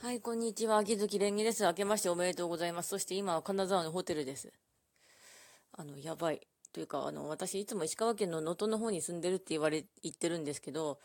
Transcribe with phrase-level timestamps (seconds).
[0.00, 0.76] はい、こんにちは。
[0.76, 1.64] 秋月蓮華です。
[1.64, 2.90] 明けましておめでとうございます。
[2.90, 4.52] そして今は金沢のホテルです。
[5.72, 6.46] あの、やばい。
[6.72, 11.00] というか、あの、私いつも石川県の能登の方に住んでるって言われ、言ってるんですけど、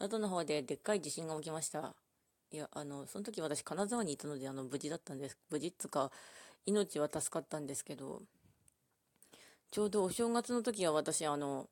[0.00, 1.94] 能登の方ででっかい地震が起きました。
[2.50, 5.36] いや、あの、その時私金沢にいたので、あの、無事だったんです。
[5.50, 6.10] 無事っつか、
[6.64, 8.22] 命は助かったんですけど、
[9.70, 11.68] ちょうどお正月の時は私、あの、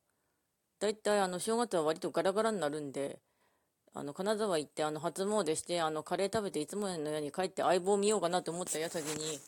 [0.78, 3.18] だいたいあの、正月は割とガラガラになるんで、
[3.98, 9.40] あの、金沢行って、あの、初詣して、あの、カレー食べて、いつものように帰って相棒見ようかなと思った矢先に、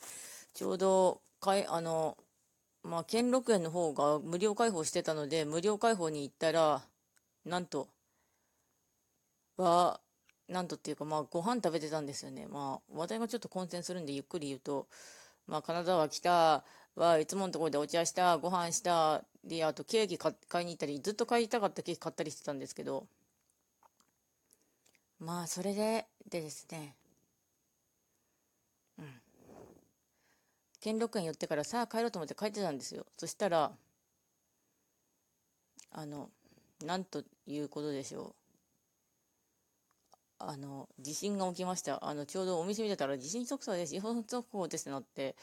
[0.54, 2.16] ちょうど、かい、あの、
[2.82, 6.80] まあ、兼六園の方が無料開放してたので、無料開放に行ったら、
[7.44, 7.88] なんと、
[9.58, 10.00] は、
[10.48, 12.46] なんとっていうか、まあ、ご飯食べてたんですよね。
[12.46, 14.86] まあ、話題がちょっと混戦するんで、ゆっくり言うと、
[15.46, 16.64] まあ、金沢来た、
[16.96, 23.06] はいつものところでお茶した、ご飯した、で、あとケーキ買いに行ったり、ずっと買いたかったケーキ買ったりしてたんですけど、
[25.20, 26.96] まあ、それで、でですね、
[28.98, 29.22] うん。
[30.80, 33.04] 兼六園寄ってからさあ帰ろうと思って帰ってたんですよ。
[33.16, 33.72] そしたら、
[35.90, 36.30] あの、
[36.84, 38.34] なんということでしょう。
[40.38, 42.04] あの、地震が起きました。
[42.04, 45.34] あの、ちょうどお店見てたら、地震速報です、地震速報ですってなって、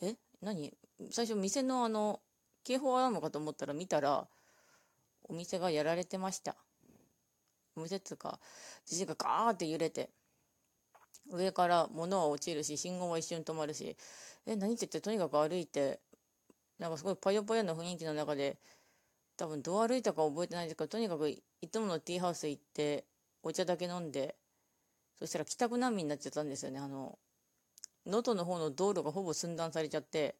[0.00, 0.16] え？
[0.40, 0.72] 何？
[1.10, 2.20] 最初店のあの、
[2.64, 4.26] 警報アラームかと思ったら見たら、
[5.28, 6.56] お店がやられてました。
[7.76, 8.38] お店っつうか、
[8.86, 10.10] 地震がガーって揺れて、
[11.30, 13.96] 上から物は落ちるし、信号は一瞬止まるし、
[14.46, 16.00] え、何って言ってとにかく歩いて、
[16.78, 18.58] なんかすごいパヨパヨな雰囲気の中で、
[19.36, 23.04] 多分どう歩いたか覚えてないんですけど、とにかくいつものティーハウス行って、
[23.42, 24.36] お茶だけ飲んで、
[25.18, 26.78] そしたら帰宅難民になっちゃったんですよね。
[26.78, 27.18] あの、
[28.06, 30.36] 能登の方の道路がほぼ寸断されちゃって、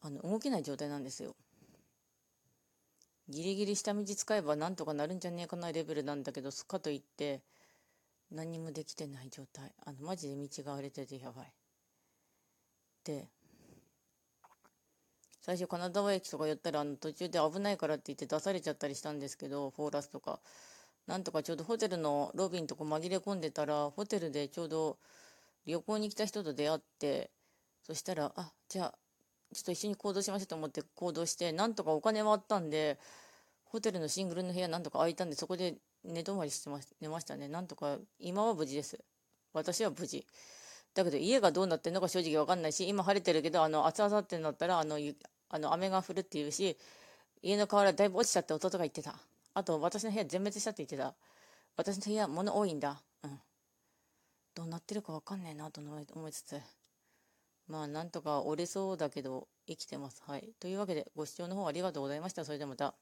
[0.00, 1.36] あの、動けない状態なんですよ。
[3.28, 7.42] ギリギリ下道使えばなんとかなるんじゃねえかなレベルなんだけど、すっかといって、
[8.30, 9.72] 何もできてない状態。
[9.84, 11.52] あの、マジで道が荒れててやばい。
[13.04, 13.28] で、
[15.40, 20.40] 最初金沢駅とか寄ったらあの途中で危ないからって言って出されちゃったりしたんですけど、フォーラスとか。
[21.06, 24.98] なんとかちょうどホテルのロビーのとこ紛れ込んでたら、ホテルでちょうど
[25.66, 27.30] 旅行に来た人と出会って、
[27.82, 28.94] そしたら、あ、じゃあ、
[29.52, 32.98] ちょっと一緒に行動しましょうと思って行動して、なんとかお金はあったんで、
[33.64, 37.48] ホテルのシングルの部屋なんとか空いたんで、そこで寝泊まりしてま寝ましたね。
[37.48, 38.98] なんとか、今は無事です。
[39.52, 40.26] 私は無事。
[40.94, 44.98] だけど家がどうなってるのか正直わかんないし、今晴れてるけど、あの、暑々ってなったら、あの、
[45.48, 46.76] あの雨が降るっていうし、
[47.42, 49.16] 家の瓦だいぶ落ちちゃって弟が言ってた。
[49.54, 51.14] あと、私の部屋全滅したって言ってた。
[51.76, 53.02] 私の部屋物多いんだ。
[53.22, 53.40] うん。
[54.54, 56.60] どうなってるかわかんねえなと思いつつ。
[57.66, 60.22] まあ、なんとか折れそうだけど、生きてます。
[60.22, 60.54] はい。
[60.60, 62.44] というわけで、ご視聴の方ありがとうございました。
[62.44, 62.94] それではまた。